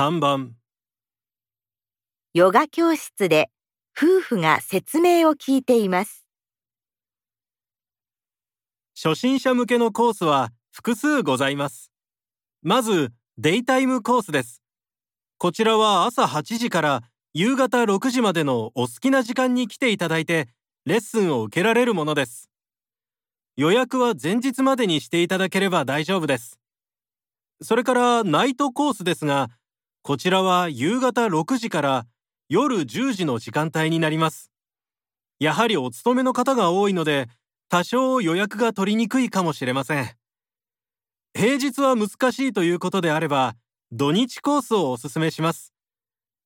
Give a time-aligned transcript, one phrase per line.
[0.00, 0.52] 3番
[2.32, 3.50] ヨガ教室で
[4.00, 6.24] 夫婦が説明を聞いています。
[8.94, 11.90] 初心者向けのコースは複数ございます。
[12.62, 14.62] まず、デイタイムコースです。
[15.36, 17.02] こちらは朝8時から
[17.34, 20.46] 夕方6時までのお好きな時間に来ていただいて、
[20.84, 22.48] レッスンを受けられるものです。
[23.56, 26.60] 予約は前日までにしていただければ大丈夫です。
[27.60, 29.50] それからナイトコースですが、
[30.08, 32.06] こちらは夕方6時から
[32.48, 34.50] 夜10時の時間帯になります。
[35.38, 37.26] やはりお勤めの方が多いので、
[37.68, 40.10] 多少予約が取りにくいかもしれません。
[41.34, 43.54] 平日は難しいということであれば、
[43.92, 45.74] 土日コースをお勧めします。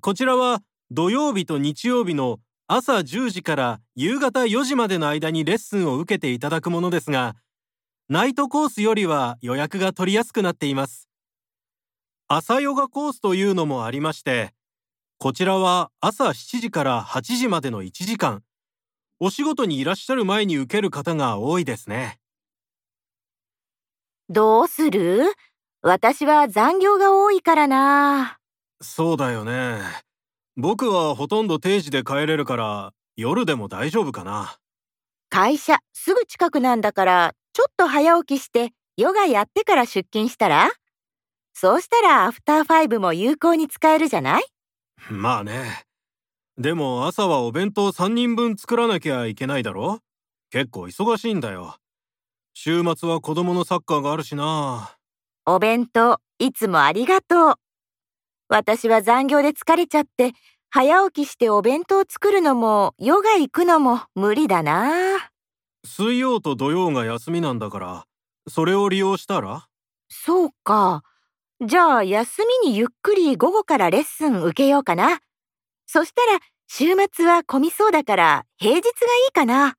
[0.00, 7.36] こちらは土曜日と日曜日の朝10時から夕方4時までの間にレッスンを受けていただくものですが、
[8.08, 11.08] ナイトコースよりは予約が取りやすくなっています。
[12.26, 14.54] 朝ヨガコースというのもありまして、
[15.18, 18.42] こちらは朝7時から8時までの1時間、
[19.20, 22.18] お仕事にいらっしゃる前に受ける方が多いですね。
[24.30, 25.34] どうする？
[25.82, 28.38] 私は残業が多いからな。
[28.80, 29.80] そうだよね。
[30.56, 34.56] 僕はほとんど定時で帰れるから、夜でも大丈夫かな。
[35.28, 40.70] 会社すぐ近くなんだから、ちょっと早起きしてヨガやってから出勤したら？
[41.54, 44.44] そうしたらアフターファイブも有効に使えるじゃない？
[45.08, 45.84] まあね。
[46.58, 50.00] でも朝はお弁当3人分作らなきゃいけないだろ？
[50.50, 51.76] 結構忙しいんだよ。
[52.54, 54.96] 週末は子供のサッカーがあるしな。
[55.46, 57.54] お弁当いつもありがとう。
[58.48, 60.32] 私は残業で疲れちゃって、
[60.70, 65.30] 早起きしてお弁当作るのもヨガ行くのも無理だな。
[65.84, 68.04] 水曜と土曜が休みなんだから、
[68.48, 69.66] それを利用したら？
[70.08, 71.02] そうか。
[71.60, 75.20] じゃあ休みにゆっくり午後からレッスン受けようかな。
[75.86, 78.92] そしたら週末は混みそうだから平日がい
[79.30, 79.76] いかな。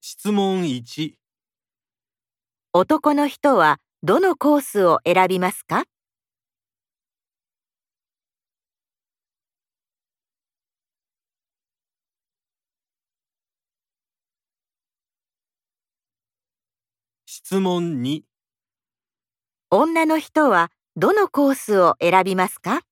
[0.00, 1.14] 質問1。
[2.72, 5.84] 男の人はどのコースを選びますか？
[17.34, 18.24] 質問2。
[19.70, 22.82] 女の人はどのコースを選びますか？